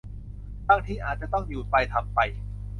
[0.69, 2.19] บางทีอาจจะต้องอยู่ไปทำไป